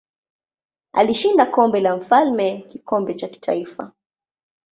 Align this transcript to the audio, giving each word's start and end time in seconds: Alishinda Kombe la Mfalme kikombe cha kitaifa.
Alishinda 0.93 1.45
Kombe 1.45 1.79
la 1.79 1.95
Mfalme 1.95 2.61
kikombe 2.61 3.13
cha 3.13 3.27
kitaifa. 3.27 3.91